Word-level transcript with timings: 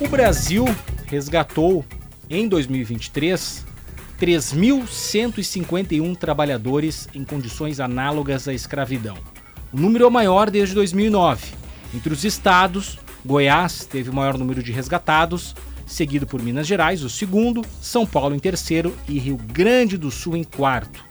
O 0.00 0.06
Brasil 0.06 0.64
resgatou 1.06 1.84
em 2.30 2.48
2023 2.48 3.66
3.151 4.20 6.16
trabalhadores 6.16 7.08
em 7.12 7.24
condições 7.24 7.80
análogas 7.80 8.46
à 8.46 8.54
escravidão. 8.54 9.16
O 9.72 9.76
número 9.76 10.04
é 10.04 10.06
o 10.06 10.10
maior 10.10 10.50
desde 10.50 10.72
2009. 10.76 11.52
Entre 11.92 12.12
os 12.12 12.24
estados, 12.24 12.96
Goiás 13.26 13.86
teve 13.86 14.08
o 14.10 14.14
maior 14.14 14.38
número 14.38 14.62
de 14.62 14.70
resgatados, 14.70 15.56
seguido 15.84 16.28
por 16.28 16.40
Minas 16.40 16.68
Gerais, 16.68 17.02
o 17.02 17.10
segundo, 17.10 17.64
São 17.80 18.06
Paulo 18.06 18.36
em 18.36 18.38
terceiro 18.38 18.96
e 19.08 19.18
Rio 19.18 19.36
Grande 19.36 19.98
do 19.98 20.12
Sul 20.12 20.36
em 20.36 20.44
quarto. 20.44 21.04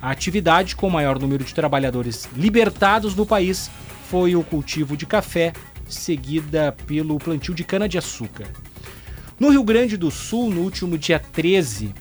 A 0.00 0.12
atividade 0.12 0.76
com 0.76 0.86
o 0.86 0.92
maior 0.92 1.18
número 1.18 1.42
de 1.42 1.52
trabalhadores 1.52 2.28
libertados 2.36 3.16
no 3.16 3.26
país 3.26 3.68
foi 4.08 4.36
o 4.36 4.44
cultivo 4.44 4.96
de 4.96 5.06
café, 5.06 5.52
seguida 5.88 6.72
pelo 6.86 7.18
plantio 7.18 7.54
de 7.54 7.64
cana-de-açúcar. 7.64 8.46
No 9.38 9.50
Rio 9.50 9.62
Grande 9.62 9.96
do 9.96 10.10
Sul, 10.10 10.50
no 10.50 10.62
último 10.62 10.98
dia 10.98 11.18
13, 11.18 11.94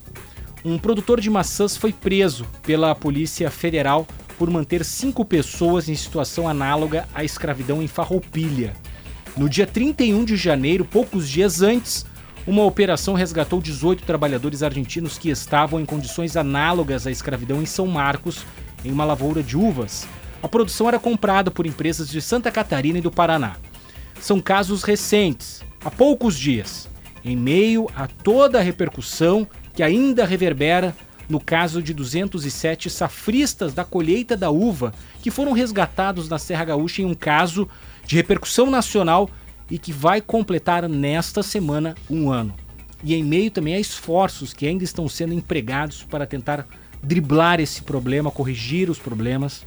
um 0.65 0.77
produtor 0.77 1.21
de 1.21 1.29
maçãs 1.29 1.77
foi 1.77 1.93
preso 1.93 2.45
pela 2.63 2.95
Polícia 2.95 3.49
Federal 3.49 4.07
por 4.37 4.49
manter 4.49 4.83
cinco 4.83 5.23
pessoas 5.23 5.87
em 5.87 5.95
situação 5.95 6.47
análoga 6.47 7.07
à 7.13 7.23
escravidão 7.23 7.81
em 7.81 7.87
Farroupilha. 7.87 8.73
No 9.35 9.47
dia 9.47 9.67
31 9.67 10.25
de 10.25 10.35
janeiro, 10.35 10.83
poucos 10.83 11.29
dias 11.29 11.61
antes, 11.61 12.05
uma 12.45 12.63
operação 12.63 13.13
resgatou 13.13 13.61
18 13.61 14.03
trabalhadores 14.03 14.63
argentinos 14.63 15.17
que 15.17 15.29
estavam 15.29 15.79
em 15.79 15.85
condições 15.85 16.35
análogas 16.35 17.05
à 17.05 17.11
escravidão 17.11 17.61
em 17.61 17.65
São 17.65 17.85
Marcos, 17.87 18.45
em 18.83 18.91
uma 18.91 19.05
lavoura 19.05 19.43
de 19.43 19.57
uvas. 19.57 20.07
A 20.41 20.47
produção 20.47 20.87
era 20.87 20.97
comprada 20.97 21.51
por 21.51 21.65
empresas 21.65 22.09
de 22.09 22.21
Santa 22.21 22.51
Catarina 22.51 22.99
e 22.99 23.01
do 23.01 23.11
Paraná. 23.11 23.57
São 24.19 24.41
casos 24.41 24.83
recentes, 24.83 25.63
há 25.83 25.89
poucos 25.89 26.37
dias, 26.37 26.89
em 27.23 27.35
meio 27.35 27.89
a 27.95 28.07
toda 28.07 28.59
a 28.59 28.61
repercussão 28.61 29.47
que 29.73 29.83
ainda 29.83 30.25
reverbera 30.25 30.95
no 31.29 31.39
caso 31.39 31.81
de 31.83 31.93
207 31.93 32.89
safristas 32.89 33.73
da 33.73 33.83
colheita 33.83 34.35
da 34.35 34.49
uva 34.49 34.93
que 35.21 35.29
foram 35.29 35.51
resgatados 35.51 36.29
na 36.29 36.39
Serra 36.39 36.65
Gaúcha 36.65 37.01
em 37.01 37.05
um 37.05 37.13
caso 37.13 37.69
de 38.05 38.15
repercussão 38.15 38.71
nacional 38.71 39.29
e 39.69 39.77
que 39.77 39.91
vai 39.91 40.21
completar 40.21 40.87
nesta 40.87 41.43
semana 41.43 41.95
um 42.09 42.31
ano. 42.31 42.55
E 43.03 43.13
em 43.13 43.23
meio 43.23 43.51
também 43.51 43.75
a 43.75 43.79
esforços 43.79 44.53
que 44.53 44.65
ainda 44.65 44.83
estão 44.83 45.07
sendo 45.07 45.33
empregados 45.33 46.03
para 46.03 46.25
tentar 46.25 46.65
driblar 47.03 47.59
esse 47.59 47.83
problema, 47.83 48.31
corrigir 48.31 48.89
os 48.89 48.97
problemas. 48.97 49.63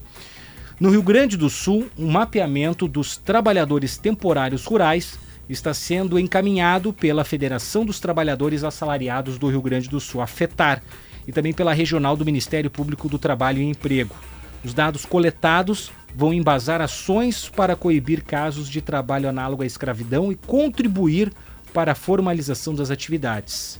No 0.81 0.89
Rio 0.89 1.03
Grande 1.03 1.36
do 1.36 1.50
Sul, 1.50 1.91
um 1.98 2.11
mapeamento 2.11 2.89
dos 2.89 3.19
trabalhadores 3.19 3.98
temporários 3.98 4.64
rurais 4.64 5.19
está 5.47 5.75
sendo 5.75 6.19
encaminhado 6.19 6.91
pela 6.91 7.23
Federação 7.23 7.84
dos 7.84 8.00
Trabalhadores 8.00 8.64
Assalariados 8.64 9.36
do 9.36 9.51
Rio 9.51 9.61
Grande 9.61 9.91
do 9.91 10.01
Sul, 10.01 10.23
a 10.23 10.27
FETAR, 10.27 10.83
e 11.28 11.33
também 11.33 11.53
pela 11.53 11.75
Regional 11.75 12.17
do 12.17 12.25
Ministério 12.25 12.70
Público 12.70 13.11
do 13.11 13.19
Trabalho 13.19 13.61
e 13.61 13.69
Emprego. 13.69 14.17
Os 14.64 14.73
dados 14.73 15.05
coletados 15.05 15.92
vão 16.17 16.33
embasar 16.33 16.81
ações 16.81 17.47
para 17.47 17.77
coibir 17.77 18.25
casos 18.25 18.67
de 18.67 18.81
trabalho 18.81 19.28
análogo 19.28 19.62
à 19.62 19.67
escravidão 19.67 20.33
e 20.33 20.34
contribuir 20.34 21.31
para 21.75 21.92
a 21.92 21.95
formalização 21.95 22.75
das 22.75 22.91
atividades. 22.91 23.78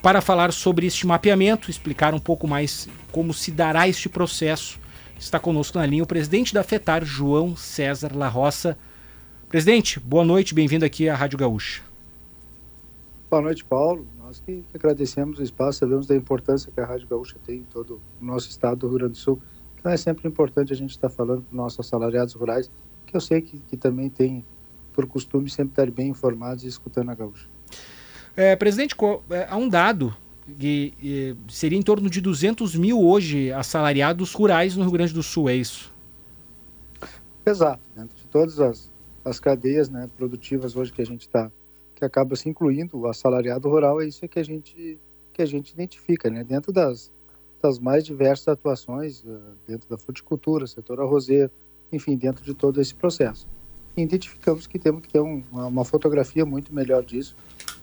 Para 0.00 0.20
falar 0.20 0.52
sobre 0.52 0.86
este 0.86 1.04
mapeamento, 1.04 1.68
explicar 1.68 2.14
um 2.14 2.20
pouco 2.20 2.46
mais 2.46 2.88
como 3.10 3.34
se 3.34 3.50
dará 3.50 3.88
este 3.88 4.08
processo, 4.08 4.80
está 5.22 5.38
conosco 5.38 5.78
na 5.78 5.86
linha 5.86 6.02
o 6.02 6.06
presidente 6.06 6.52
da 6.52 6.64
FETAR, 6.64 7.04
João 7.04 7.56
César 7.56 8.10
La 8.12 8.28
Roça. 8.28 8.76
Presidente, 9.48 10.00
boa 10.00 10.24
noite, 10.24 10.52
bem-vindo 10.52 10.84
aqui 10.84 11.08
à 11.08 11.14
Rádio 11.14 11.38
Gaúcha. 11.38 11.80
Boa 13.30 13.40
noite, 13.40 13.64
Paulo. 13.64 14.04
Nós 14.18 14.40
que 14.40 14.64
agradecemos 14.74 15.38
o 15.38 15.42
espaço, 15.42 15.78
sabemos 15.78 16.06
da 16.06 16.16
importância 16.16 16.72
que 16.72 16.80
a 16.80 16.84
Rádio 16.84 17.06
Gaúcha 17.06 17.36
tem 17.46 17.58
em 17.58 17.62
todo 17.62 18.00
o 18.20 18.24
nosso 18.24 18.50
estado 18.50 18.78
do 18.78 18.88
Rio 18.88 18.98
Grande 18.98 19.12
do 19.12 19.18
Sul. 19.18 19.40
Então 19.78 19.92
é 19.92 19.96
sempre 19.96 20.26
importante 20.26 20.72
a 20.72 20.76
gente 20.76 20.90
estar 20.90 21.08
falando 21.08 21.46
com 21.48 21.54
nossos 21.54 21.78
assalariados 21.78 22.34
rurais, 22.34 22.68
que 23.06 23.16
eu 23.16 23.20
sei 23.20 23.40
que, 23.40 23.60
que 23.60 23.76
também 23.76 24.10
tem 24.10 24.44
por 24.92 25.06
costume 25.06 25.48
sempre 25.48 25.72
estar 25.72 25.88
bem 25.88 26.08
informados 26.08 26.64
e 26.64 26.66
escutando 26.66 27.10
a 27.10 27.14
Gaúcha. 27.14 27.46
É, 28.36 28.56
presidente, 28.56 28.96
é, 29.30 29.46
há 29.48 29.56
um 29.56 29.68
dado 29.68 30.14
que 30.58 31.36
seria 31.48 31.78
em 31.78 31.82
torno 31.82 32.08
de 32.08 32.20
200 32.20 32.74
mil 32.76 33.00
hoje 33.00 33.52
assalariados 33.52 34.32
rurais 34.32 34.76
no 34.76 34.82
Rio 34.82 34.92
Grande 34.92 35.12
do 35.12 35.22
Sul, 35.22 35.48
é 35.48 35.54
isso? 35.54 35.92
Exato. 37.44 37.82
Dentro 37.94 38.16
de 38.16 38.26
todas 38.26 38.60
as 38.60 38.92
as 39.24 39.38
cadeias 39.38 39.88
né, 39.88 40.08
produtivas 40.16 40.76
hoje 40.76 40.92
que 40.92 41.02
a 41.02 41.06
gente 41.06 41.22
está, 41.22 41.50
que 41.94 42.04
acaba 42.04 42.34
se 42.34 42.48
incluindo 42.48 42.98
o 42.98 43.06
assalariado 43.06 43.68
rural, 43.68 44.00
é 44.00 44.06
isso 44.06 44.26
que 44.28 44.38
a 44.38 44.42
gente, 44.42 44.98
que 45.32 45.42
a 45.42 45.46
gente 45.46 45.70
identifica, 45.70 46.28
né, 46.28 46.42
dentro 46.42 46.72
das, 46.72 47.12
das 47.60 47.78
mais 47.78 48.04
diversas 48.04 48.48
atuações, 48.48 49.22
uh, 49.22 49.40
dentro 49.66 49.88
da 49.88 49.96
fruticultura, 49.96 50.66
setor 50.66 51.00
arrozeiro, 51.00 51.50
enfim, 51.92 52.16
dentro 52.16 52.44
de 52.44 52.54
todo 52.54 52.80
esse 52.80 52.94
processo. 52.94 53.46
Identificamos 53.96 54.66
que 54.66 54.78
temos 54.78 55.02
que 55.02 55.08
ter 55.08 55.20
um, 55.20 55.42
uma, 55.52 55.66
uma, 55.66 55.84
fotografia 55.84 56.44
muito 56.46 56.74
melhor 56.74 57.04
disso, 57.04 57.36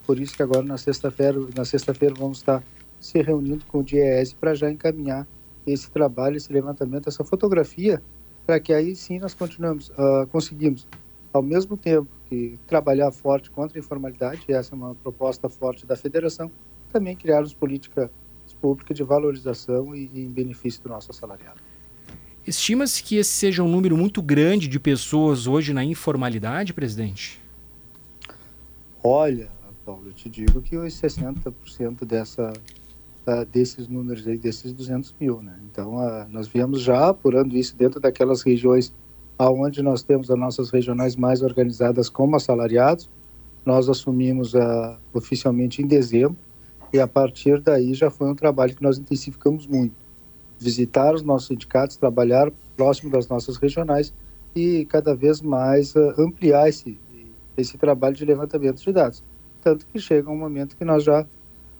por 0.09 0.19
isso 0.19 0.35
que 0.35 0.41
agora 0.41 0.63
na 0.63 0.75
sexta-feira, 0.75 1.39
na 1.55 1.63
sexta-feira 1.63 2.15
vamos 2.17 2.39
estar 2.39 2.63
se 2.99 3.21
reunindo 3.21 3.63
com 3.65 3.77
o 3.77 3.83
DIES 3.83 4.33
para 4.33 4.55
já 4.55 4.67
encaminhar 4.71 5.27
esse 5.67 5.91
trabalho, 5.91 6.35
esse 6.35 6.51
levantamento, 6.51 7.07
essa 7.07 7.23
fotografia, 7.23 8.01
para 8.43 8.59
que 8.59 8.73
aí 8.73 8.95
sim 8.95 9.19
nós 9.19 9.35
continuamos, 9.35 9.89
uh, 9.89 10.25
conseguimos 10.31 10.87
ao 11.31 11.43
mesmo 11.43 11.77
tempo 11.77 12.07
que 12.25 12.57
trabalhar 12.65 13.11
forte 13.11 13.51
contra 13.51 13.77
a 13.77 13.79
informalidade, 13.79 14.45
essa 14.47 14.73
é 14.73 14.75
uma 14.75 14.95
proposta 14.95 15.47
forte 15.47 15.85
da 15.85 15.95
federação, 15.95 16.49
também 16.91 17.15
criarmos 17.15 17.53
política 17.53 18.09
pública 18.59 18.95
de 18.95 19.03
valorização 19.03 19.95
e, 19.95 20.09
e 20.11 20.21
em 20.23 20.29
benefício 20.31 20.81
do 20.81 20.89
nosso 20.89 21.11
assalariado. 21.11 21.61
Estima-se 22.47 23.03
que 23.03 23.17
esse 23.17 23.29
seja 23.29 23.61
um 23.61 23.69
número 23.69 23.95
muito 23.95 24.23
grande 24.23 24.67
de 24.67 24.79
pessoas 24.79 25.45
hoje 25.45 25.71
na 25.71 25.83
informalidade, 25.83 26.73
presidente? 26.73 27.39
Olha, 29.03 29.58
Paulo, 29.89 30.03
eu 30.05 30.13
te 30.13 30.29
digo 30.29 30.61
que 30.61 30.77
os 30.77 30.93
60% 30.93 32.05
dessa, 32.05 32.53
uh, 33.25 33.45
desses 33.51 33.87
números 33.87 34.27
aí, 34.27 34.37
desses 34.37 34.71
200 34.71 35.15
mil, 35.19 35.41
né? 35.41 35.59
Então, 35.65 35.95
uh, 35.95 36.27
nós 36.29 36.47
viemos 36.47 36.81
já 36.81 37.09
apurando 37.09 37.57
isso 37.57 37.75
dentro 37.75 37.99
daquelas 37.99 38.43
regiões 38.43 38.93
aonde 39.35 39.81
nós 39.81 40.03
temos 40.03 40.29
as 40.29 40.37
nossas 40.37 40.69
regionais 40.69 41.15
mais 41.15 41.41
organizadas 41.41 42.07
como 42.07 42.35
assalariados. 42.35 43.09
Nós 43.65 43.89
assumimos 43.89 44.53
uh, 44.53 44.95
oficialmente 45.11 45.81
em 45.81 45.87
dezembro 45.87 46.37
e 46.93 46.99
a 46.99 47.07
partir 47.07 47.59
daí 47.59 47.95
já 47.95 48.11
foi 48.11 48.29
um 48.29 48.35
trabalho 48.35 48.75
que 48.75 48.83
nós 48.83 48.99
intensificamos 48.99 49.65
muito. 49.65 49.95
Visitar 50.59 51.15
os 51.15 51.23
nossos 51.23 51.47
sindicatos, 51.47 51.97
trabalhar 51.97 52.51
próximo 52.77 53.09
das 53.09 53.27
nossas 53.27 53.57
regionais 53.57 54.13
e 54.55 54.85
cada 54.85 55.15
vez 55.15 55.41
mais 55.41 55.95
ampliar 56.15 56.69
esse, 56.69 56.99
esse 57.57 57.75
trabalho 57.75 58.15
de 58.15 58.23
levantamento 58.23 58.83
de 58.83 58.91
dados. 58.91 59.23
Tanto 59.61 59.85
que 59.85 59.99
chega 59.99 60.29
um 60.29 60.37
momento 60.37 60.75
que 60.77 60.85
nós 60.85 61.03
já 61.03 61.25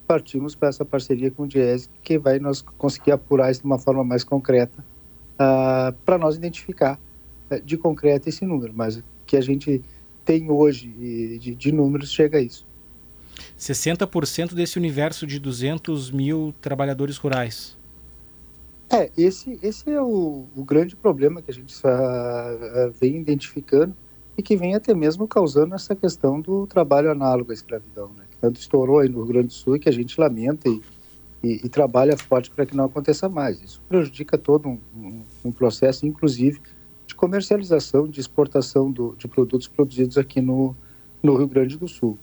partimos 0.08 0.56
para 0.56 0.70
essa 0.70 0.84
parceria 0.84 1.30
com 1.30 1.44
o 1.44 1.48
Diese, 1.48 1.90
que 2.02 2.18
vai 2.18 2.40
nos 2.40 2.62
conseguir 2.62 3.12
apurar 3.12 3.52
isso 3.52 3.62
de 3.62 3.68
uma 3.68 3.78
forma 3.78 4.04
mais 4.04 4.24
concreta 4.24 4.84
uh, 5.36 5.94
para 6.04 6.18
nós 6.18 6.36
identificar 6.36 7.00
é, 7.50 7.60
de 7.60 7.78
concreto 7.78 8.28
esse 8.28 8.46
número, 8.46 8.74
mas 8.76 9.04
que 9.26 9.38
a 9.38 9.42
gente 9.42 9.82
tem 10.26 10.50
hoje 10.50 10.88
de, 11.40 11.56
de 11.56 11.72
números 11.72 12.12
chega 12.12 12.38
a 12.38 12.42
isso. 12.42 12.66
60% 13.58 14.54
desse 14.54 14.78
universo 14.78 15.26
de 15.26 15.40
200 15.40 16.12
mil 16.12 16.54
trabalhadores 16.62 17.18
rurais. 17.18 17.78
É, 18.92 19.12
esse, 19.16 19.60
esse 19.62 19.90
é 19.92 20.02
o, 20.02 20.48
o 20.56 20.64
grande 20.64 20.96
problema 20.96 21.42
que 21.42 21.52
a 21.52 21.54
gente 21.54 21.76
uh, 21.76 22.92
vem 23.00 23.18
identificando 23.18 23.96
e 24.40 24.42
que 24.42 24.56
vem 24.56 24.74
até 24.74 24.94
mesmo 24.94 25.28
causando 25.28 25.76
essa 25.76 25.94
questão 25.94 26.40
do 26.40 26.66
trabalho 26.66 27.12
análogo 27.12 27.52
à 27.52 27.54
escravidão, 27.54 28.08
né? 28.18 28.24
que 28.32 28.38
tanto 28.38 28.58
estourou 28.58 29.00
aí 29.00 29.10
no 29.10 29.18
Rio 29.18 29.26
Grande 29.26 29.48
do 29.48 29.54
Sul 29.54 29.76
e 29.76 29.80
que 29.80 29.90
a 29.90 29.92
gente 29.92 30.18
lamenta 30.18 30.70
e, 30.70 30.82
e, 31.44 31.66
e 31.66 31.68
trabalha 31.68 32.16
forte 32.16 32.50
para 32.50 32.66
que 32.66 32.74
não 32.74 32.86
aconteça 32.86 33.28
mais. 33.28 33.62
Isso 33.62 33.82
prejudica 33.90 34.38
todo 34.38 34.70
um, 34.70 34.80
um, 34.96 35.22
um 35.44 35.52
processo, 35.52 36.06
inclusive 36.06 36.62
de 37.06 37.14
comercialização, 37.16 38.08
de 38.08 38.22
exportação 38.22 38.90
do, 38.90 39.14
de 39.18 39.28
produtos 39.28 39.68
produzidos 39.68 40.18
aqui 40.18 40.40
no, 40.40 40.74
no 41.22 41.36
Rio 41.36 41.48
Grande 41.48 41.78
do 41.78 41.90
Sul. 41.90 42.18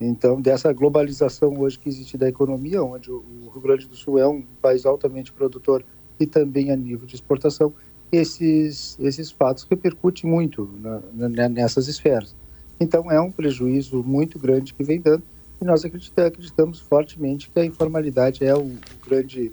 Então, 0.00 0.40
dessa 0.40 0.72
globalização 0.72 1.58
hoje 1.58 1.80
que 1.80 1.88
existe 1.88 2.16
da 2.16 2.28
economia, 2.28 2.80
onde 2.80 3.10
o, 3.10 3.50
Rio 3.52 3.60
Grande 3.60 3.88
do 3.88 3.96
Sul 3.96 4.20
é 4.20 4.28
um 4.28 4.42
país 4.62 4.86
altamente 4.86 5.32
produtor 5.32 5.84
e 6.20 6.26
também 6.26 6.70
a 6.70 6.76
nível 6.76 7.08
de 7.08 7.16
exportação, 7.16 7.74
esses, 8.10 8.96
esses 9.00 9.30
fatos 9.30 9.66
repercutem 9.68 10.30
muito 10.30 10.68
na, 10.80 11.28
na, 11.28 11.48
nessas 11.48 11.88
esferas. 11.88 12.34
Então, 12.78 13.10
é 13.10 13.20
um 13.20 13.30
prejuízo 13.30 14.02
muito 14.02 14.38
grande 14.38 14.74
que 14.74 14.84
vem 14.84 15.00
dando 15.00 15.22
e 15.60 15.64
nós 15.64 15.84
acreditamos, 15.84 16.28
acreditamos 16.28 16.80
fortemente 16.80 17.48
que 17.48 17.58
a 17.58 17.64
informalidade 17.64 18.44
é 18.44 18.54
o, 18.54 18.64
o 18.64 19.08
grande 19.08 19.50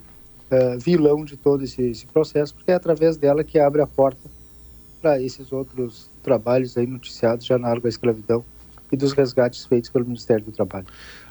uh, 0.51 0.77
vilão 0.77 1.23
de 1.23 1.37
todo 1.37 1.63
esse, 1.63 1.81
esse 1.81 2.05
processo, 2.05 2.53
porque 2.53 2.71
é 2.71 2.75
através 2.75 3.15
dela 3.15 3.43
que 3.43 3.57
abre 3.57 3.81
a 3.81 3.87
porta 3.87 4.29
para 5.01 5.21
esses 5.21 5.51
outros 5.51 6.09
trabalhos 6.21 6.77
aí 6.77 6.87
noticiados 6.87 7.45
já 7.45 7.57
na 7.57 7.67
área 7.69 7.81
da 7.81 7.89
escravidão 7.89 8.43
e 8.93 8.97
dos 8.97 9.11
resgates 9.11 9.65
feitos 9.65 9.89
pelo 9.89 10.05
Ministério 10.05 10.45
do 10.45 10.51
Trabalho. 10.51 10.85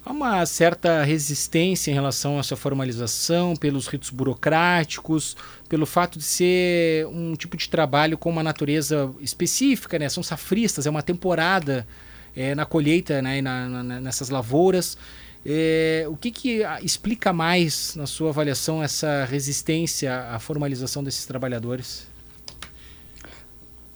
Há 0.05 0.11
uma 0.11 0.45
certa 0.45 1.05
resistência 1.05 1.93
em 1.93 1.95
relação 1.95 2.37
a 2.37 2.41
essa 2.41 2.57
formalização, 2.57 3.55
pelos 3.55 3.87
ritos 3.87 4.11
burocráticos, 4.11 5.37
pelo 5.69 5.87
fato 5.87 6.19
de 6.19 6.25
ser 6.25 7.07
um 7.07 7.35
tipo 7.35 7.57
de 7.57 7.69
trabalho 7.69 8.19
com 8.19 8.29
uma 8.29 8.43
natureza 8.43 9.09
específica, 9.21 9.97
né? 9.97 10.09
São 10.09 10.25
safristas, 10.25 10.87
é 10.87 10.91
uma 10.91 11.03
temporada 11.03 11.87
é, 12.35 12.53
na 12.53 12.67
colheita, 12.67 13.23
né? 13.23 13.41
Na, 13.41 13.69
na, 13.69 14.01
nessas 14.01 14.29
lavouras. 14.29 14.99
É, 15.47 16.05
o 16.09 16.17
que, 16.17 16.33
que 16.33 16.63
explica 16.83 17.33
mais, 17.33 17.95
na 17.95 18.07
sua 18.07 18.31
avaliação, 18.31 18.83
essa 18.83 19.25
resistência 19.25 20.31
à 20.31 20.39
formalização 20.41 21.05
desses 21.05 21.27
trabalhadores? 21.27 22.12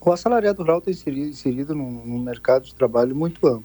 O 0.06 0.12
assalariado 0.12 0.62
rural 0.62 0.78
está 0.78 0.92
inserido, 0.92 1.30
inserido 1.30 1.74
num, 1.74 1.90
num, 2.06 2.20
mercado 2.20 2.64
de 2.64 2.72
trabalho 2.72 3.12
muito 3.12 3.44
amplo. 3.44 3.64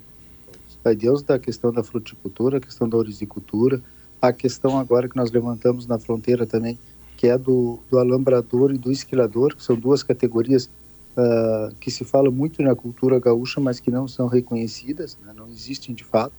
Vai 0.82 0.96
Deus 0.96 1.22
da 1.22 1.38
questão 1.38 1.72
da 1.72 1.84
fruticultura, 1.84 2.56
a 2.56 2.60
questão 2.60 2.88
da 2.88 2.96
orizicultura, 2.96 3.80
a 4.20 4.32
questão 4.32 4.76
agora 4.76 5.08
que 5.08 5.16
nós 5.16 5.30
levantamos 5.30 5.86
na 5.86 6.00
fronteira 6.00 6.44
também, 6.44 6.76
que 7.16 7.28
é 7.28 7.38
do, 7.38 7.78
do 7.88 7.96
alambrador 7.96 8.74
e 8.74 8.76
do 8.76 8.90
esquilador, 8.90 9.54
que 9.54 9.62
são 9.62 9.76
duas 9.76 10.02
categorias 10.02 10.68
uh, 11.16 11.72
que 11.76 11.92
se 11.92 12.04
fala 12.04 12.28
muito 12.28 12.60
na 12.60 12.74
cultura 12.74 13.20
gaúcha, 13.20 13.60
mas 13.60 13.78
que 13.78 13.92
não 13.92 14.08
são 14.08 14.26
reconhecidas, 14.26 15.16
né? 15.24 15.32
não 15.36 15.46
existem 15.46 15.94
de 15.94 16.02
fato 16.02 16.34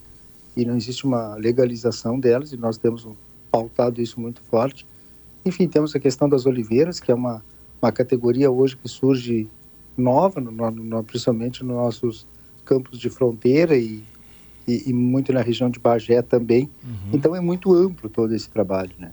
e 0.53 0.65
não 0.65 0.75
existe 0.75 1.05
uma 1.05 1.35
legalização 1.35 2.19
delas, 2.19 2.51
e 2.51 2.57
nós 2.57 2.77
temos 2.77 3.07
pautado 3.49 4.01
isso 4.01 4.19
muito 4.19 4.41
forte. 4.41 4.85
Enfim, 5.45 5.65
temos 5.65 5.95
a 5.95 5.99
questão 5.99 6.27
das 6.27 6.45
oliveiras, 6.45 6.99
que 6.99 7.09
é 7.09 7.15
uma, 7.15 7.41
uma 7.81 7.89
categoria 7.89 8.51
hoje 8.51 8.75
que 8.75 8.89
surge 8.89 9.49
nova, 9.97 10.39
no, 10.39 10.51
no, 10.51 11.03
principalmente 11.03 11.63
nos 11.63 11.75
nossos 11.75 12.27
campos 12.65 12.97
de 12.97 13.09
fronteira 13.09 13.75
e, 13.75 14.03
e, 14.67 14.89
e, 14.89 14.93
muito 14.93 15.31
na 15.33 15.41
região 15.41 15.69
de 15.69 15.79
Bagé 15.79 16.21
também. 16.21 16.69
Uhum. 16.83 17.11
Então 17.13 17.35
é 17.35 17.39
muito 17.39 17.73
amplo 17.73 18.09
todo 18.09 18.33
esse 18.33 18.49
trabalho, 18.49 18.91
né? 18.97 19.11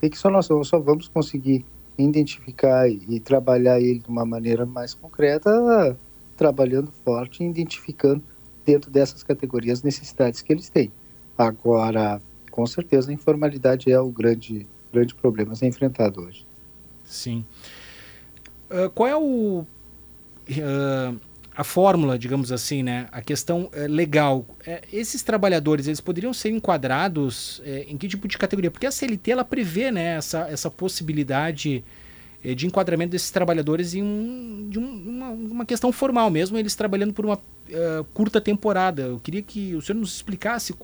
E 0.00 0.08
que 0.08 0.18
só 0.18 0.30
nós 0.30 0.46
só 0.46 0.78
vamos 0.78 1.08
conseguir 1.08 1.64
identificar 1.96 2.88
e, 2.88 3.00
e 3.08 3.20
trabalhar 3.20 3.80
ele 3.80 3.98
de 3.98 4.08
uma 4.08 4.24
maneira 4.24 4.64
mais 4.64 4.94
concreta, 4.94 5.96
trabalhando 6.36 6.92
forte 7.04 7.42
e 7.42 7.46
identificando 7.46 8.22
dentro 8.64 8.90
dessas 8.90 9.22
categorias 9.22 9.82
necessidades 9.82 10.40
que 10.40 10.52
eles 10.52 10.68
têm. 10.68 10.92
Agora, 11.36 12.20
com 12.50 12.66
certeza, 12.66 13.10
a 13.10 13.14
informalidade 13.14 13.90
é 13.90 13.98
o 13.98 14.10
grande, 14.10 14.66
grande 14.92 15.14
problema 15.14 15.52
a 15.52 15.56
ser 15.56 15.66
enfrentado 15.66 16.20
hoje. 16.22 16.46
Sim. 17.04 17.44
Uh, 18.70 18.90
qual 18.90 19.08
é 19.08 19.16
o, 19.16 19.64
uh, 20.50 21.18
a 21.54 21.64
fórmula, 21.64 22.18
digamos 22.18 22.52
assim, 22.52 22.82
né? 22.82 23.08
A 23.10 23.20
questão 23.20 23.64
uh, 23.64 23.88
legal. 23.88 24.46
É, 24.66 24.82
esses 24.92 25.22
trabalhadores, 25.22 25.86
eles 25.86 26.00
poderiam 26.00 26.32
ser 26.32 26.50
enquadrados 26.50 27.60
é, 27.64 27.86
em 27.88 27.96
que 27.96 28.08
tipo 28.08 28.28
de 28.28 28.38
categoria? 28.38 28.70
Porque 28.70 28.86
a 28.86 28.90
CLT, 28.90 29.30
ela 29.32 29.44
prevê 29.44 29.90
né, 29.90 30.16
essa, 30.16 30.48
essa 30.50 30.70
possibilidade 30.70 31.84
eh, 32.42 32.54
de 32.54 32.66
enquadramento 32.66 33.10
desses 33.10 33.30
trabalhadores 33.30 33.94
em 33.94 34.02
um, 34.02 34.68
de 34.70 34.78
um, 34.78 34.84
uma, 34.84 35.28
uma, 35.30 35.66
questão 35.66 35.90
formal 35.90 36.30
mesmo, 36.30 36.56
eles 36.56 36.76
trabalhando 36.76 37.12
por 37.12 37.26
uma 37.26 37.34
uh, 37.34 38.04
curta 38.14 38.40
temporada. 38.40 39.02
Eu 39.02 39.18
queria 39.18 39.42
que 39.42 39.74
o 39.74 39.82
senhor 39.82 39.98
nos 39.98 40.14
explicasse 40.14 40.74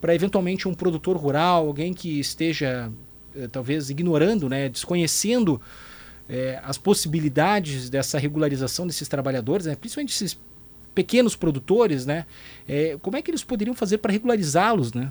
para 0.00 0.14
eventualmente 0.14 0.66
um 0.66 0.72
produtor 0.72 1.16
rural, 1.16 1.66
alguém 1.66 1.92
que 1.92 2.18
esteja 2.18 2.90
uh, 3.36 3.48
talvez 3.48 3.90
ignorando, 3.90 4.48
né, 4.48 4.70
desconhecendo 4.70 5.60
uh, 6.28 6.60
as 6.62 6.78
possibilidades 6.78 7.90
dessa 7.90 8.18
regularização 8.18 8.86
desses 8.86 9.08
trabalhadores, 9.08 9.66
né, 9.66 9.74
principalmente 9.74 10.14
esses 10.14 10.38
pequenos 10.94 11.34
produtores, 11.34 12.04
né, 12.04 12.26
como 13.00 13.16
é 13.16 13.22
que 13.22 13.30
eles 13.30 13.42
poderiam 13.42 13.74
fazer 13.74 13.96
para 13.96 14.12
regularizá-los, 14.12 14.92
né? 14.92 15.10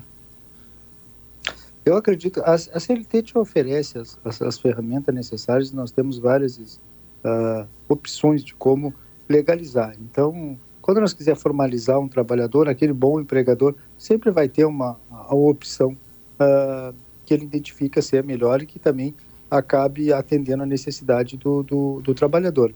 Eu 1.84 1.96
acredito, 1.96 2.40
a, 2.42 2.54
a 2.54 2.80
CLT 2.80 3.22
te 3.22 3.38
oferece 3.38 3.98
as, 3.98 4.16
as, 4.24 4.40
as, 4.40 4.58
ferramentas 4.58 5.12
necessárias, 5.12 5.72
nós 5.72 5.90
temos 5.90 6.16
várias 6.16 6.56
uh, 6.56 7.66
opções 7.88 8.44
de 8.44 8.54
como 8.54 8.94
legalizar. 9.28 9.96
Então, 10.00 10.56
quando 10.80 11.00
nós 11.00 11.12
quiser 11.12 11.34
formalizar 11.34 11.98
um 11.98 12.06
trabalhador, 12.06 12.68
aquele 12.68 12.92
bom 12.92 13.20
empregador 13.20 13.74
sempre 13.98 14.30
vai 14.30 14.48
ter 14.48 14.64
uma 14.64 14.98
a 15.10 15.34
opção 15.34 15.96
uh, 16.34 16.94
que 17.24 17.34
ele 17.34 17.44
identifica 17.44 18.00
ser 18.00 18.18
a 18.18 18.22
melhor 18.22 18.62
e 18.62 18.66
que 18.66 18.78
também 18.78 19.12
acabe 19.52 20.10
atendendo 20.10 20.62
a 20.62 20.66
necessidade 20.66 21.36
do, 21.36 21.62
do, 21.62 22.00
do 22.00 22.14
trabalhador. 22.14 22.74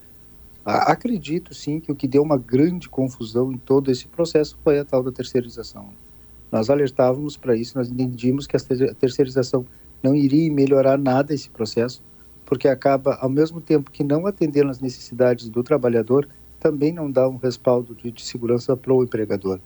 Acredito 0.63 1.55
sim 1.55 1.81
que 1.81 1.91
o 1.91 1.95
que 1.95 2.07
deu 2.07 2.23
uma 2.23 2.37
grande 2.37 2.87
confusão 2.87 3.51
em 3.51 3.57
todo 3.57 3.91
esse 3.91 4.07
processo 4.07 4.59
foi 4.63 4.79
a 4.79 4.85
tal 4.85 5.03
da 5.03 5.11
terceirização. 5.11 5.89
Nós 6.53 6.69
alertávamos 6.69 7.35
para 7.37 7.57
isso, 7.57 7.79
nós 7.79 7.89
entendíamos 7.89 8.47
que 8.47 8.57
a 8.57 8.61
terceirização 8.95 9.65
não 10.03 10.15
iria 10.15 10.53
melhorar 10.53 10.99
nada 10.99 11.33
esse 11.33 11.49
processo, 11.49 12.03
porque 12.45 12.69
acaba, 12.69 13.15
ao 13.15 13.31
mesmo 13.31 13.61
tempo 13.61 13.91
que 13.91 14.05
não 14.05 14.27
atendendo 14.27 14.71
às 14.71 14.79
necessidades 14.79 15.49
do 15.49 15.63
trabalhador, 15.63 16.29
também 16.61 16.93
não 16.93 17.11
dá 17.11 17.27
um 17.27 17.37
respaldo 17.37 17.95
de, 17.95 18.11
de 18.11 18.23
segurança 18.23 18.77
para 18.77 18.93
o 18.93 19.03
empregador. 19.03 19.61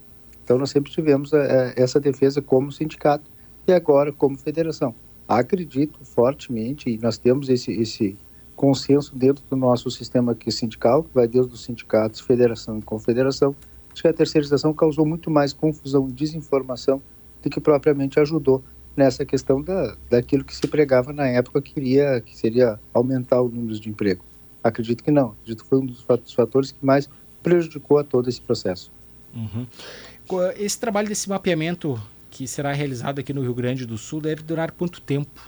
Então, 0.45 0.59
nós 0.59 0.71
sempre 0.71 0.93
tivemos 0.93 1.33
é, 1.33 1.75
essa 1.77 1.99
defesa 1.99 2.41
como 2.41 2.71
sindicato 2.71 3.29
e 3.67 3.73
agora 3.73 4.13
como 4.13 4.39
federação. 4.39 4.95
Acredito 5.33 5.99
fortemente, 6.03 6.91
e 6.91 6.99
nós 6.99 7.17
temos 7.17 7.49
esse, 7.49 7.73
esse 7.73 8.19
consenso 8.57 9.15
dentro 9.15 9.45
do 9.49 9.57
nosso 9.57 9.91
sistema 9.91 10.33
aqui 10.33 10.51
sindical, 10.51 11.05
que 11.05 11.15
vai 11.15 11.29
desde 11.29 11.55
os 11.55 11.63
sindicatos, 11.63 12.21
federação 12.21 12.79
e 12.79 12.83
confederação, 12.83 13.55
Acho 13.93 14.03
que 14.03 14.09
a 14.09 14.13
terceirização 14.13 14.73
causou 14.73 15.05
muito 15.05 15.31
mais 15.31 15.53
confusão 15.53 16.09
e 16.09 16.13
desinformação 16.13 17.03
do 17.43 17.51
que 17.51 17.61
propriamente 17.61 18.21
ajudou 18.21 18.63
nessa 18.97 19.25
questão 19.25 19.61
da, 19.61 19.97
daquilo 20.09 20.45
que 20.45 20.55
se 20.55 20.67
pregava 20.67 21.13
na 21.13 21.27
época 21.27 21.61
que 21.61 21.75
queria 21.75 22.21
que 22.21 22.37
seria 22.37 22.79
aumentar 22.93 23.41
o 23.41 23.49
número 23.49 23.79
de 23.79 23.89
emprego. 23.89 24.25
Acredito 24.63 25.03
que 25.03 25.11
não. 25.11 25.31
Acredito 25.43 25.63
que 25.65 25.69
foi 25.69 25.79
um 25.79 25.87
dos 25.87 26.05
fatores 26.35 26.73
que 26.73 26.85
mais 26.85 27.09
prejudicou 27.43 27.99
a 27.99 28.05
todo 28.05 28.29
esse 28.29 28.41
processo. 28.41 28.93
Uhum. 29.35 29.67
Esse 30.57 30.79
trabalho 30.79 31.09
desse 31.09 31.29
mapeamento 31.29 32.01
que 32.31 32.47
será 32.47 32.73
realizado 32.73 33.19
aqui 33.19 33.33
no 33.33 33.43
Rio 33.43 33.55
Grande 33.55 33.85
do 33.85 33.99
Sul 33.99 34.21
deve 34.21 34.43
durar 34.43 34.71
quanto 34.71 35.01
tempo? 35.01 35.41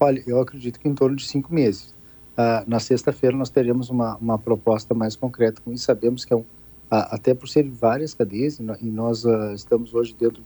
Olha, 0.00 0.22
eu 0.26 0.40
acredito 0.40 0.78
que 0.78 0.88
em 0.88 0.94
torno 0.94 1.16
de 1.16 1.26
cinco 1.26 1.52
meses. 1.54 1.94
Ah, 2.36 2.62
na 2.66 2.78
sexta-feira 2.78 3.36
nós 3.36 3.50
teremos 3.50 3.90
uma, 3.90 4.16
uma 4.16 4.38
proposta 4.38 4.94
mais 4.94 5.16
concreta 5.16 5.60
com 5.64 5.72
isso. 5.72 5.84
Sabemos 5.84 6.24
que 6.24 6.32
é 6.32 6.36
um, 6.36 6.44
até 6.90 7.34
por 7.34 7.48
serem 7.48 7.70
várias 7.70 8.14
cadeias, 8.14 8.58
e 8.58 8.86
nós 8.86 9.24
uh, 9.24 9.52
estamos 9.54 9.92
hoje 9.92 10.14
dentro 10.18 10.42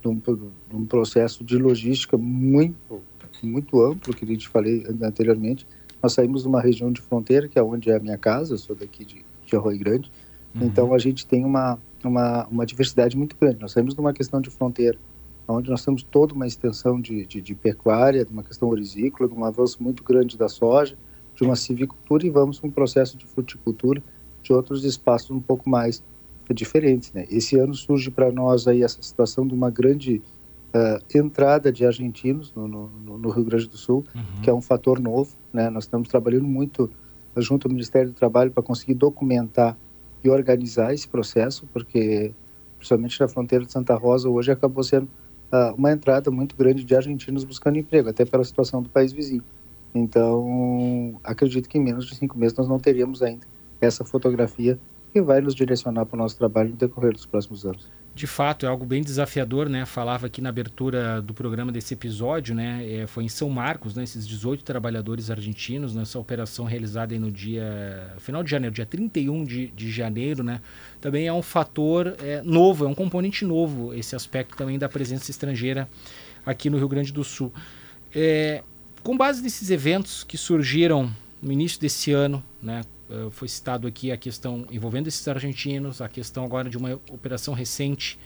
de 0.00 0.08
um, 0.08 0.14
de 0.14 0.76
um 0.76 0.86
processo 0.86 1.42
de 1.42 1.56
logística 1.56 2.16
muito, 2.16 3.00
muito 3.42 3.82
amplo, 3.82 4.14
que 4.14 4.24
a 4.24 4.28
gente 4.28 4.48
falei 4.48 4.86
anteriormente. 5.02 5.66
Nós 6.02 6.12
saímos 6.12 6.42
de 6.42 6.48
uma 6.48 6.60
região 6.60 6.92
de 6.92 7.00
fronteira, 7.00 7.48
que 7.48 7.58
é 7.58 7.62
onde 7.62 7.90
é 7.90 7.96
a 7.96 8.00
minha 8.00 8.18
casa, 8.18 8.54
eu 8.54 8.58
sou 8.58 8.76
daqui 8.76 9.04
de, 9.04 9.24
de 9.46 9.56
Arroio 9.56 9.78
Grande, 9.78 10.12
uhum. 10.54 10.66
então 10.66 10.94
a 10.94 10.98
gente 10.98 11.26
tem 11.26 11.44
uma, 11.44 11.78
uma, 12.08 12.46
uma 12.46 12.66
diversidade 12.66 13.16
muito 13.16 13.36
grande. 13.40 13.60
Nós 13.60 13.72
saímos 13.72 13.94
de 13.94 14.00
uma 14.00 14.12
questão 14.12 14.40
de 14.40 14.50
fronteira, 14.50 14.98
onde 15.46 15.70
nós 15.70 15.84
temos 15.84 16.02
toda 16.02 16.34
uma 16.34 16.46
extensão 16.46 17.00
de, 17.00 17.26
de, 17.26 17.40
de 17.40 17.54
pecuária, 17.54 18.24
de 18.24 18.32
uma 18.32 18.42
questão 18.42 18.68
horizícola, 18.68 19.28
de 19.28 19.34
um 19.34 19.44
avanço 19.44 19.82
muito 19.82 20.02
grande 20.02 20.36
da 20.36 20.48
soja, 20.48 20.96
de 21.34 21.42
uma 21.42 21.56
civicultura 21.56 22.26
e 22.26 22.30
vamos 22.30 22.58
para 22.58 22.68
um 22.68 22.72
processo 22.72 23.16
de 23.16 23.26
fruticultura, 23.26 24.02
de 24.42 24.52
outros 24.52 24.84
espaços 24.84 25.30
um 25.30 25.40
pouco 25.40 25.68
mais 25.68 26.02
diferentes. 26.54 27.12
Né? 27.12 27.26
Esse 27.30 27.58
ano 27.58 27.74
surge 27.74 28.10
para 28.10 28.30
nós 28.30 28.66
aí 28.66 28.82
essa 28.82 29.00
situação 29.02 29.46
de 29.46 29.54
uma 29.54 29.70
grande 29.70 30.22
uh, 30.74 31.18
entrada 31.18 31.72
de 31.72 31.84
argentinos 31.84 32.52
no, 32.54 32.68
no, 32.68 33.18
no, 33.18 33.30
Rio 33.30 33.44
Grande 33.44 33.68
do 33.68 33.76
Sul, 33.76 34.04
uhum. 34.14 34.42
que 34.42 34.50
é 34.50 34.54
um 34.54 34.60
fator 34.60 35.00
novo. 35.00 35.34
Né? 35.52 35.70
Nós 35.70 35.84
estamos 35.84 36.08
trabalhando 36.08 36.46
muito 36.46 36.90
junto 37.36 37.66
ao 37.66 37.72
Ministério 37.72 38.10
do 38.10 38.14
Trabalho 38.14 38.50
para 38.50 38.62
conseguir 38.62 38.94
documentar 38.94 39.76
e 40.22 40.30
organizar 40.30 40.92
esse 40.92 41.08
processo, 41.08 41.66
porque 41.72 42.34
principalmente 42.76 43.20
na 43.20 43.28
fronteira 43.28 43.64
de 43.64 43.72
Santa 43.72 43.94
Rosa 43.94 44.28
hoje 44.28 44.50
acabou 44.50 44.82
sendo 44.82 45.04
uh, 45.52 45.74
uma 45.76 45.92
entrada 45.92 46.30
muito 46.30 46.56
grande 46.56 46.84
de 46.84 46.94
argentinos 46.94 47.44
buscando 47.44 47.78
emprego, 47.78 48.08
até 48.08 48.24
pela 48.24 48.44
situação 48.44 48.82
do 48.82 48.88
país 48.88 49.12
vizinho. 49.12 49.44
Então, 49.94 51.20
acredito 51.22 51.68
que 51.68 51.78
em 51.78 51.82
menos 51.82 52.06
de 52.06 52.16
cinco 52.16 52.38
meses 52.38 52.56
nós 52.56 52.68
não 52.68 52.78
teríamos 52.78 53.22
ainda 53.22 53.46
essa 53.80 54.04
fotografia 54.04 54.78
que 55.12 55.20
vai 55.20 55.40
nos 55.40 55.54
direcionar 55.54 56.06
para 56.06 56.16
o 56.16 56.18
nosso 56.18 56.38
trabalho 56.38 56.70
no 56.70 56.76
decorrer 56.76 57.12
dos 57.12 57.26
próximos 57.26 57.66
anos. 57.66 57.90
De 58.14 58.26
fato, 58.26 58.66
é 58.66 58.68
algo 58.68 58.84
bem 58.84 59.02
desafiador, 59.02 59.70
né? 59.70 59.86
Falava 59.86 60.26
aqui 60.26 60.42
na 60.42 60.50
abertura 60.50 61.22
do 61.22 61.32
programa 61.32 61.72
desse 61.72 61.94
episódio, 61.94 62.54
né? 62.54 62.86
É, 62.86 63.06
foi 63.06 63.24
em 63.24 63.28
São 63.28 63.48
Marcos, 63.48 63.94
né? 63.94 64.04
Esses 64.04 64.28
18 64.28 64.62
trabalhadores 64.62 65.30
argentinos 65.30 65.94
nessa 65.94 66.18
operação 66.18 66.66
realizada 66.66 67.18
no 67.18 67.30
dia 67.30 68.14
final 68.18 68.42
de 68.42 68.50
janeiro, 68.50 68.74
dia 68.74 68.84
31 68.84 69.44
de, 69.44 69.68
de 69.68 69.90
janeiro, 69.90 70.42
né? 70.42 70.60
Também 71.00 71.26
é 71.26 71.32
um 71.32 71.40
fator 71.40 72.14
é, 72.22 72.42
novo, 72.42 72.84
é 72.84 72.88
um 72.88 72.94
componente 72.94 73.46
novo 73.46 73.94
esse 73.94 74.14
aspecto 74.14 74.56
também 74.58 74.78
da 74.78 74.90
presença 74.90 75.30
estrangeira 75.30 75.88
aqui 76.44 76.68
no 76.68 76.76
Rio 76.76 76.88
Grande 76.88 77.14
do 77.14 77.24
Sul. 77.24 77.50
É, 78.14 78.62
com 79.02 79.16
base 79.16 79.42
nesses 79.42 79.70
eventos 79.70 80.22
que 80.22 80.36
surgiram 80.36 81.10
no 81.40 81.50
início 81.50 81.80
desse 81.80 82.12
ano, 82.12 82.44
né? 82.62 82.82
Uh, 83.12 83.30
foi 83.30 83.48
citado 83.48 83.86
aqui 83.86 84.10
a 84.10 84.16
questão 84.16 84.66
envolvendo 84.70 85.08
esses 85.08 85.26
argentinos, 85.28 86.00
a 86.00 86.08
questão 86.08 86.44
agora 86.44 86.70
de 86.70 86.76
uma 86.76 86.94
operação 87.10 87.54
recente 87.54 88.18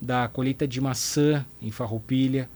da 0.00 0.28
colheita 0.28 0.66
de 0.66 0.80
maçã 0.80 1.44
em 1.62 1.70
Farroupilha. 1.70 2.48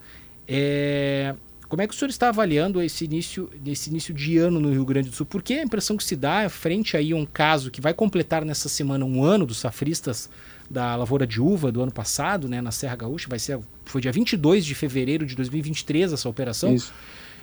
É, 0.46 1.34
como 1.68 1.82
é 1.82 1.86
que 1.86 1.94
o 1.94 1.96
senhor 1.96 2.08
está 2.08 2.28
avaliando 2.30 2.80
esse 2.80 3.04
início, 3.04 3.50
esse 3.66 3.90
início 3.90 4.14
de 4.14 4.38
ano 4.38 4.58
no 4.58 4.70
Rio 4.70 4.84
Grande 4.84 5.10
do 5.10 5.14
Sul? 5.14 5.26
Porque 5.26 5.54
a 5.54 5.62
impressão 5.62 5.96
que 5.96 6.04
se 6.04 6.16
dá 6.16 6.42
é 6.42 6.48
frente 6.48 6.96
aí 6.96 7.12
a 7.12 7.16
um 7.16 7.26
caso 7.26 7.70
que 7.70 7.80
vai 7.80 7.92
completar 7.92 8.44
nessa 8.44 8.68
semana 8.68 9.04
um 9.04 9.22
ano 9.22 9.44
dos 9.44 9.58
safristas 9.58 10.30
da 10.70 10.96
lavoura 10.96 11.26
de 11.26 11.40
uva 11.40 11.70
do 11.70 11.82
ano 11.82 11.92
passado, 11.92 12.48
né, 12.48 12.60
na 12.60 12.70
Serra 12.70 12.96
Gaúcha, 12.96 13.26
vai 13.28 13.38
ser 13.38 13.58
foi 13.84 14.02
dia 14.02 14.12
22 14.12 14.66
de 14.66 14.74
fevereiro 14.74 15.24
de 15.24 15.34
2023 15.34 16.12
essa 16.12 16.28
operação. 16.28 16.74
Isso. 16.74 16.92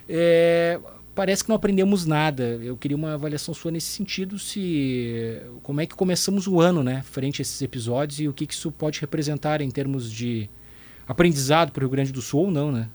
É, 0.08 0.80
parece 1.16 1.44
que 1.44 1.50
não 1.50 1.56
aprendemos 1.56 2.06
nada. 2.06 2.44
Eu 2.62 2.76
queria 2.76 2.98
uma 2.98 3.14
avaliação 3.14 3.54
sua 3.54 3.72
nesse 3.72 3.88
sentido, 3.88 4.38
se 4.38 5.42
como 5.64 5.80
é 5.80 5.86
que 5.86 5.96
começamos 5.96 6.46
o 6.46 6.60
ano, 6.60 6.84
né, 6.84 7.02
frente 7.04 7.42
a 7.42 7.44
esses 7.44 7.62
episódios 7.62 8.20
e 8.20 8.28
o 8.28 8.34
que, 8.34 8.46
que 8.46 8.54
isso 8.54 8.72
pode 8.72 9.00
representar 9.00 9.62
em 9.62 9.72
termos 9.72 10.12
de 10.12 10.50
aprendizado 11.08 11.72
para 11.72 11.82
o 11.82 11.84
Rio 11.84 11.92
Grande 11.92 12.12
do 12.12 12.22
Sul 12.22 12.46
ou 12.46 12.52
não, 12.52 12.72
né? 12.72 12.90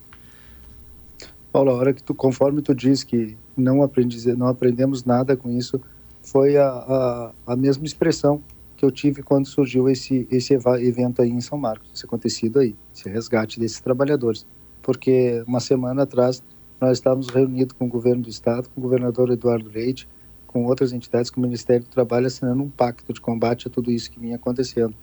Paulo, 1.50 1.70
a 1.70 1.74
hora 1.74 1.92
que 1.92 2.02
tu, 2.02 2.14
conforme 2.14 2.62
tu 2.62 2.74
diz 2.74 3.02
que 3.02 3.36
não, 3.56 3.82
aprendi, 3.82 4.32
não 4.34 4.46
aprendemos 4.46 5.04
nada 5.04 5.36
com 5.36 5.50
isso, 5.50 5.80
foi 6.22 6.56
a, 6.56 6.68
a, 6.68 7.32
a 7.46 7.56
mesma 7.56 7.84
expressão 7.84 8.40
que 8.76 8.84
eu 8.84 8.90
tive 8.90 9.22
quando 9.22 9.46
surgiu 9.46 9.88
esse, 9.88 10.28
esse 10.30 10.54
evento 10.54 11.22
aí 11.22 11.30
em 11.30 11.40
São 11.40 11.58
Marcos, 11.58 11.90
esse 11.92 12.04
acontecido 12.04 12.60
aí, 12.60 12.74
esse 12.94 13.08
resgate 13.08 13.58
desses 13.58 13.80
trabalhadores. 13.80 14.46
Porque 14.80 15.42
uma 15.46 15.60
semana 15.60 16.02
atrás 16.02 16.42
nós 16.80 16.99
estávamos 16.99 17.28
reunidos 17.28 17.75
com 17.78 17.84
o 17.84 17.88
governo 17.88 18.22
do 18.22 18.30
estado, 18.30 18.68
com 18.70 18.80
o 18.80 18.82
governador 18.82 19.30
Eduardo 19.30 19.68
Leite, 19.68 20.08
com 20.46 20.64
outras 20.64 20.92
entidades, 20.92 21.30
com 21.30 21.40
o 21.40 21.42
Ministério 21.42 21.84
do 21.84 21.90
Trabalho, 21.90 22.26
assinando 22.26 22.62
um 22.62 22.70
pacto 22.70 23.12
de 23.12 23.20
combate 23.20 23.68
a 23.68 23.70
tudo 23.70 23.90
isso 23.90 24.10
que 24.10 24.18
vinha 24.18 24.37
acontecendo. 24.37 24.94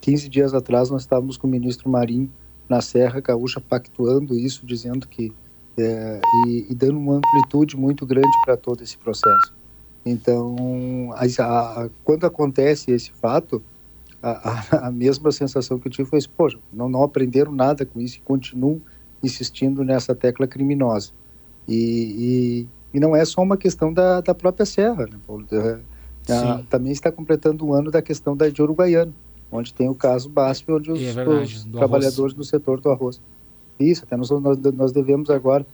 15 0.00 0.28
dias 0.28 0.54
atrás 0.54 0.90
nós 0.90 1.02
estávamos 1.02 1.36
com 1.36 1.46
o 1.46 1.50
ministro 1.50 1.88
Marinho 1.90 2.30
na 2.68 2.80
Serra 2.80 3.20
Gaúcha 3.20 3.60
pactuando 3.60 4.34
isso, 4.34 4.64
dizendo 4.64 5.06
que 5.06 5.32
é, 5.76 6.20
e, 6.46 6.66
e, 6.70 6.74
dando 6.74 6.98
uma 6.98 7.16
amplitude 7.16 7.76
muito 7.76 8.04
grande 8.04 8.28
para 8.44 8.56
todo 8.56 8.82
esse 8.82 8.98
processo. 8.98 9.54
Então, 10.04 11.12
a, 11.14 11.24
a, 11.84 11.88
quando 12.02 12.26
acontece 12.26 12.90
esse 12.90 13.12
fato, 13.12 13.62
a, 14.22 14.86
a, 14.88 14.90
mesma 14.92 15.30
sensação 15.30 15.78
que 15.78 15.86
eu 15.86 15.92
tive 15.92 16.08
foi: 16.08 16.18
poxa, 16.36 16.58
não, 16.72 16.88
não 16.88 17.02
aprenderam 17.02 17.52
nada 17.52 17.86
com 17.86 18.00
isso 18.00 18.18
e 18.18 18.20
continuam 18.20 18.80
insistindo 19.22 19.84
nessa 19.84 20.14
tecla 20.14 20.46
criminosa. 20.46 21.12
E, 21.68 22.66
e, 22.92 22.96
e 22.96 23.00
não 23.00 23.14
é 23.14 23.24
só 23.24 23.42
uma 23.42 23.56
questão 23.56 23.92
da, 23.92 24.20
da 24.20 24.34
própria 24.34 24.64
Serra, 24.64 25.06
né, 25.06 25.18
Paulo? 25.26 25.46
também 26.68 26.92
está 26.92 27.12
completando 27.12 27.66
um 27.66 27.72
ano 27.72 27.90
da 27.90 28.02
questão 28.02 28.36
da 28.36 28.48
de 28.48 28.60
Uruguaiana, 28.62 29.12
onde 29.52 29.72
tem 29.72 29.88
o 29.88 29.94
caso 29.94 30.28
BASF, 30.28 30.72
onde 30.72 30.90
os, 30.90 31.00
é 31.00 31.12
verdade, 31.12 31.56
os 31.56 31.64
trabalhadores 31.64 32.18
arroz. 32.18 32.34
do 32.34 32.44
setor 32.44 32.80
do 32.80 32.90
arroz 32.90 33.20
isso, 33.80 34.04
até 34.04 34.16
nós, 34.16 34.28
nós 34.30 34.92
devemos 34.92 35.30
agora, 35.30 35.66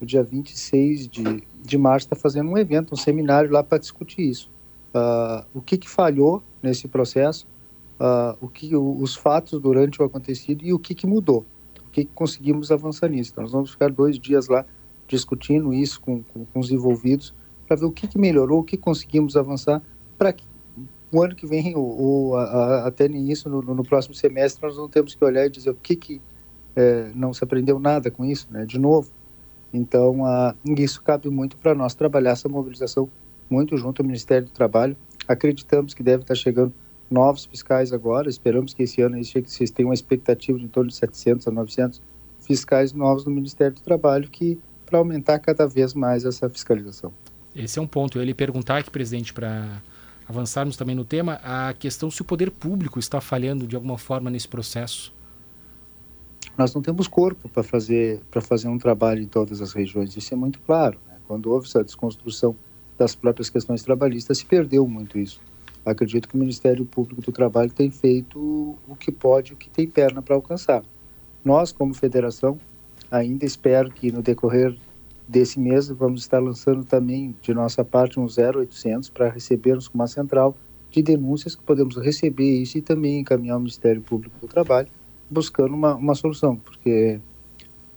no 0.00 0.06
dia 0.06 0.22
26 0.22 1.08
de, 1.08 1.42
de 1.62 1.78
março, 1.78 2.06
estar 2.06 2.16
tá 2.16 2.22
fazendo 2.22 2.50
um 2.50 2.58
evento, 2.58 2.92
um 2.92 2.96
seminário 2.96 3.50
lá 3.50 3.62
para 3.62 3.78
discutir 3.78 4.22
isso. 4.22 4.50
Uh, 4.94 5.44
o 5.54 5.60
que, 5.60 5.76
que 5.76 5.88
falhou 5.88 6.42
nesse 6.62 6.88
processo, 6.88 7.46
uh, 8.00 8.36
o 8.40 8.48
que, 8.48 8.74
os 8.74 9.14
fatos 9.14 9.60
durante 9.60 10.00
o 10.02 10.04
acontecido 10.04 10.64
e 10.64 10.72
o 10.72 10.78
que, 10.78 10.94
que 10.94 11.06
mudou, 11.06 11.46
o 11.86 11.90
que, 11.90 12.04
que 12.04 12.10
conseguimos 12.14 12.72
avançar 12.72 13.08
nisso. 13.08 13.30
Então, 13.32 13.42
nós 13.42 13.52
vamos 13.52 13.70
ficar 13.70 13.90
dois 13.90 14.18
dias 14.18 14.48
lá 14.48 14.64
discutindo 15.06 15.72
isso 15.72 16.00
com, 16.00 16.22
com, 16.22 16.44
com 16.44 16.60
os 16.60 16.70
envolvidos 16.70 17.34
para 17.66 17.76
ver 17.76 17.86
o 17.86 17.92
que, 17.92 18.06
que 18.06 18.18
melhorou, 18.18 18.60
o 18.60 18.64
que 18.64 18.76
conseguimos 18.76 19.36
avançar 19.36 19.82
para 20.16 20.32
que 20.32 20.44
o 21.12 21.22
ano 21.22 21.34
que 21.34 21.46
vem, 21.46 21.74
ou, 21.76 22.00
ou 22.00 22.36
a, 22.36 22.44
a, 22.44 22.86
até 22.88 23.08
nisso, 23.08 23.48
no, 23.48 23.62
no, 23.62 23.84
próximo 23.84 24.14
semestre, 24.14 24.62
nós 24.66 24.76
não 24.76 24.88
temos 24.88 25.14
que 25.14 25.24
olhar 25.24 25.46
e 25.46 25.50
dizer 25.50 25.70
o 25.70 25.74
que, 25.74 25.96
que 25.96 26.20
é, 26.74 27.10
não 27.14 27.32
se 27.32 27.42
aprendeu 27.42 27.78
nada 27.78 28.10
com 28.10 28.24
isso, 28.24 28.48
né? 28.50 28.64
De 28.64 28.78
novo. 28.78 29.10
Então, 29.72 30.16
isso 30.78 31.02
cabe 31.02 31.28
muito 31.28 31.56
para 31.56 31.74
nós 31.74 31.94
trabalhar 31.94 32.30
essa 32.30 32.48
mobilização 32.48 33.08
muito 33.48 33.76
junto 33.76 34.02
ao 34.02 34.06
Ministério 34.06 34.46
do 34.46 34.52
Trabalho. 34.52 34.96
Acreditamos 35.28 35.92
que 35.92 36.02
deve 36.02 36.22
estar 36.22 36.34
chegando 36.34 36.72
novos 37.10 37.44
fiscais 37.44 37.92
agora. 37.92 38.28
Esperamos 38.28 38.74
que 38.74 38.82
esse 38.82 39.00
ano 39.02 39.16
vocês 39.22 39.70
tenham 39.70 39.88
uma 39.88 39.94
expectativa 39.94 40.58
de 40.58 40.64
em 40.64 40.68
torno 40.68 40.90
de 40.90 40.96
700 40.96 41.46
a 41.46 41.50
900 41.50 42.00
fiscais 42.40 42.92
novos 42.92 43.24
no 43.24 43.32
Ministério 43.32 43.74
do 43.74 43.80
Trabalho, 43.80 44.28
que 44.28 44.58
para 44.86 44.98
aumentar 44.98 45.38
cada 45.40 45.66
vez 45.66 45.92
mais 45.92 46.24
essa 46.24 46.48
fiscalização. 46.48 47.12
Esse 47.54 47.78
é 47.78 47.82
um 47.82 47.86
ponto. 47.86 48.16
Eu 48.16 48.22
ia 48.22 48.26
lhe 48.26 48.34
perguntar 48.34 48.78
aqui, 48.78 48.90
presidente, 48.90 49.34
para 49.34 49.82
avançarmos 50.28 50.76
também 50.76 50.94
no 50.94 51.04
tema, 51.04 51.40
a 51.42 51.74
questão 51.74 52.10
se 52.10 52.22
o 52.22 52.24
poder 52.24 52.50
público 52.50 52.98
está 52.98 53.20
falhando 53.20 53.66
de 53.66 53.76
alguma 53.76 53.98
forma 53.98 54.30
nesse 54.30 54.48
processo 54.48 55.14
nós 56.56 56.74
não 56.74 56.80
temos 56.80 57.06
corpo 57.06 57.48
para 57.48 57.62
fazer 57.62 58.20
para 58.30 58.40
fazer 58.40 58.68
um 58.68 58.78
trabalho 58.78 59.22
em 59.22 59.26
todas 59.26 59.60
as 59.60 59.72
regiões. 59.72 60.16
Isso 60.16 60.32
é 60.32 60.36
muito 60.36 60.60
claro. 60.60 60.98
Né? 61.08 61.16
Quando 61.26 61.50
houve 61.50 61.66
essa 61.66 61.84
desconstrução 61.84 62.56
das 62.96 63.14
próprias 63.14 63.50
questões 63.50 63.82
trabalhistas, 63.82 64.38
se 64.38 64.46
perdeu 64.46 64.86
muito 64.86 65.18
isso. 65.18 65.40
Acredito 65.84 66.28
que 66.28 66.34
o 66.34 66.38
Ministério 66.38 66.84
Público 66.84 67.20
do 67.20 67.30
Trabalho 67.30 67.70
tem 67.70 67.90
feito 67.90 68.38
o 68.88 68.96
que 68.96 69.12
pode, 69.12 69.52
o 69.52 69.56
que 69.56 69.68
tem 69.68 69.86
perna 69.86 70.22
para 70.22 70.34
alcançar. 70.34 70.82
Nós, 71.44 71.70
como 71.70 71.94
federação, 71.94 72.58
ainda 73.10 73.44
espero 73.44 73.90
que 73.90 74.10
no 74.10 74.22
decorrer 74.22 74.76
desse 75.28 75.58
mês 75.58 75.88
vamos 75.88 76.22
estar 76.22 76.38
lançando 76.38 76.84
também 76.84 77.34
de 77.42 77.52
nossa 77.52 77.84
parte 77.84 78.18
um 78.20 78.26
0800 78.26 79.10
para 79.10 79.28
recebermos 79.28 79.88
uma 79.92 80.06
central 80.06 80.56
de 80.90 81.02
denúncias 81.02 81.54
que 81.54 81.62
podemos 81.62 81.96
receber 81.96 82.62
isso 82.62 82.78
e 82.78 82.82
também 82.82 83.20
encaminhar 83.20 83.54
ao 83.54 83.60
Ministério 83.60 84.00
Público 84.00 84.38
do 84.40 84.46
Trabalho 84.46 84.88
buscando 85.28 85.74
uma, 85.74 85.94
uma 85.94 86.14
solução, 86.14 86.56
porque 86.56 87.20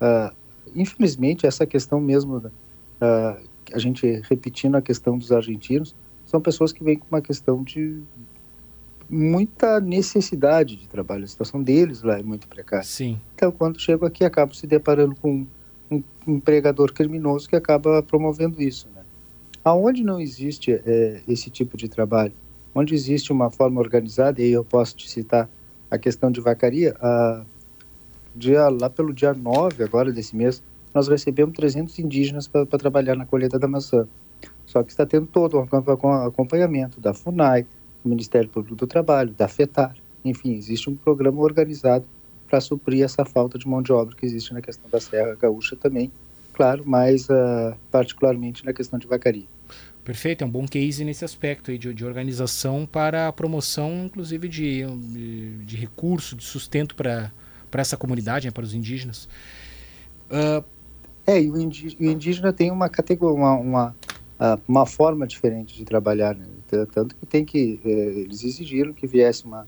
uh, 0.00 0.34
infelizmente 0.74 1.46
essa 1.46 1.64
questão 1.64 2.00
mesmo, 2.00 2.38
uh, 2.38 2.50
a 3.72 3.78
gente 3.78 4.20
repetindo 4.28 4.74
a 4.74 4.82
questão 4.82 5.16
dos 5.16 5.30
argentinos, 5.30 5.94
são 6.26 6.40
pessoas 6.40 6.72
que 6.72 6.82
vêm 6.82 6.98
com 6.98 7.06
uma 7.10 7.20
questão 7.20 7.62
de 7.62 8.02
muita 9.10 9.80
necessidade 9.80 10.76
de 10.76 10.86
trabalho, 10.86 11.24
a 11.24 11.26
situação 11.26 11.60
deles 11.62 12.02
lá 12.02 12.18
é 12.18 12.22
muito 12.22 12.46
precária. 12.46 12.84
Sim. 12.84 13.20
Então, 13.34 13.50
quando 13.50 13.80
chegam 13.80 14.06
aqui, 14.06 14.24
acabam 14.24 14.54
se 14.54 14.66
deparando 14.66 15.16
com 15.16 15.44
um 15.90 16.02
empregador 16.26 16.92
criminoso 16.92 17.48
que 17.48 17.56
acaba 17.56 18.02
promovendo 18.02 18.62
isso. 18.62 18.88
Né? 18.94 19.02
Aonde 19.64 20.04
não 20.04 20.20
existe 20.20 20.72
é, 20.72 21.20
esse 21.26 21.50
tipo 21.50 21.76
de 21.76 21.88
trabalho, 21.88 22.32
onde 22.72 22.94
existe 22.94 23.32
uma 23.32 23.50
forma 23.50 23.80
organizada, 23.80 24.40
e 24.40 24.44
aí 24.44 24.52
eu 24.52 24.64
posso 24.64 24.96
te 24.96 25.10
citar 25.10 25.50
a 25.90 25.98
questão 25.98 26.30
de 26.30 26.40
vacaria, 26.40 26.94
a, 27.00 27.44
dia, 28.34 28.68
lá 28.68 28.88
pelo 28.88 29.12
dia 29.12 29.34
9 29.34 29.82
agora 29.82 30.12
desse 30.12 30.36
mês, 30.36 30.62
nós 30.94 31.08
recebemos 31.08 31.54
300 31.56 31.98
indígenas 31.98 32.46
para 32.46 32.64
trabalhar 32.66 33.16
na 33.16 33.26
colheita 33.26 33.58
da 33.58 33.66
maçã. 33.66 34.06
Só 34.66 34.84
que 34.84 34.92
está 34.92 35.04
tendo 35.04 35.26
todo 35.26 35.56
o 35.58 36.26
acompanhamento 36.26 37.00
da 37.00 37.12
FUNAI, 37.12 37.66
do 38.02 38.08
Ministério 38.08 38.48
Público 38.48 38.76
do 38.76 38.86
Trabalho, 38.86 39.34
da 39.36 39.48
FETAR. 39.48 39.94
Enfim, 40.24 40.54
existe 40.54 40.88
um 40.90 40.96
programa 40.96 41.40
organizado 41.40 42.04
para 42.48 42.60
suprir 42.60 43.04
essa 43.04 43.24
falta 43.24 43.58
de 43.58 43.66
mão 43.68 43.80
de 43.80 43.92
obra 43.92 44.14
que 44.16 44.26
existe 44.26 44.52
na 44.52 44.60
questão 44.60 44.90
da 44.90 45.00
Serra 45.00 45.36
Gaúcha 45.40 45.76
também, 45.76 46.10
claro, 46.52 46.82
mas 46.84 47.28
uh, 47.28 47.76
particularmente 47.90 48.64
na 48.64 48.72
questão 48.72 48.98
de 48.98 49.06
vacaria. 49.06 49.46
Perfeito, 50.04 50.42
é 50.42 50.46
um 50.46 50.50
bom 50.50 50.66
case 50.66 51.04
nesse 51.04 51.24
aspecto 51.24 51.70
aí 51.70 51.78
de, 51.78 51.94
de 51.94 52.04
organização 52.04 52.88
para 52.90 53.28
a 53.28 53.32
promoção, 53.32 54.06
inclusive, 54.06 54.48
de, 54.48 54.84
de, 54.84 55.50
de 55.58 55.76
recurso, 55.76 56.34
de 56.34 56.42
sustento 56.42 56.94
para 56.96 57.30
essa 57.74 57.96
comunidade, 57.96 58.46
né, 58.46 58.50
para 58.50 58.64
os 58.64 58.74
indígenas. 58.74 59.28
Uh... 60.30 60.64
É, 61.26 61.40
e 61.40 61.48
o 61.48 61.60
indígena, 61.60 62.00
o 62.00 62.04
indígena 62.10 62.52
tem 62.52 62.72
uma 62.72 62.88
categoria, 62.88 63.36
uma, 63.36 63.54
uma, 63.54 63.96
uma 64.66 64.86
forma 64.86 65.26
diferente 65.26 65.76
de 65.76 65.84
trabalhar, 65.84 66.34
né? 66.34 66.44
Tanto 66.92 67.14
que 67.16 67.26
tem 67.26 67.44
que 67.44 67.80
eh, 67.84 68.20
eles 68.20 68.44
exigiram 68.44 68.92
que 68.92 69.06
viesse 69.06 69.44
uma 69.44 69.64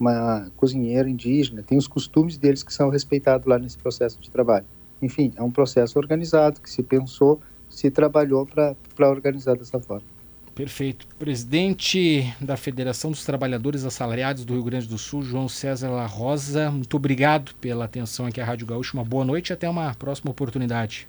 uma 0.00 0.50
cozinheira 0.56 1.08
indígena, 1.08 1.62
tem 1.62 1.76
os 1.76 1.86
costumes 1.86 2.38
deles 2.38 2.62
que 2.62 2.72
são 2.72 2.88
respeitados 2.88 3.46
lá 3.46 3.58
nesse 3.58 3.76
processo 3.76 4.18
de 4.18 4.30
trabalho. 4.30 4.64
Enfim, 5.02 5.30
é 5.36 5.42
um 5.42 5.50
processo 5.50 5.98
organizado 5.98 6.58
que 6.60 6.70
se 6.70 6.82
pensou 6.82 7.38
se 7.68 7.90
trabalhou 7.90 8.46
para 8.46 9.08
organizar 9.08 9.56
dessa 9.56 9.78
forma. 9.78 10.06
Perfeito. 10.54 11.06
Presidente 11.18 12.34
da 12.40 12.56
Federação 12.56 13.10
dos 13.10 13.24
Trabalhadores 13.24 13.84
Assalariados 13.84 14.44
do 14.44 14.54
Rio 14.54 14.64
Grande 14.64 14.88
do 14.88 14.98
Sul, 14.98 15.22
João 15.22 15.48
César 15.48 15.90
La 15.90 16.06
Rosa, 16.06 16.70
muito 16.70 16.96
obrigado 16.96 17.54
pela 17.60 17.84
atenção 17.84 18.26
aqui 18.26 18.40
à 18.40 18.44
Rádio 18.44 18.66
Gaúcho. 18.66 18.96
Uma 18.96 19.04
boa 19.04 19.24
noite 19.24 19.50
e 19.50 19.52
até 19.52 19.68
uma 19.68 19.94
próxima 19.94 20.30
oportunidade. 20.30 21.08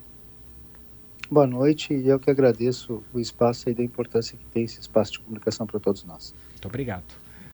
Boa 1.32 1.48
noite 1.48 1.94
e 1.94 2.10
eu 2.10 2.20
que 2.20 2.30
agradeço 2.30 3.02
o 3.14 3.18
espaço 3.18 3.70
e 3.70 3.74
da 3.74 3.82
importância 3.82 4.38
que 4.38 4.44
tem 4.48 4.66
esse 4.66 4.82
espaço 4.82 5.14
de 5.14 5.20
comunicação 5.22 5.66
para 5.66 5.80
todos 5.80 6.04
nós. 6.04 6.36
Muito 6.50 6.68
obrigado. 6.68 7.06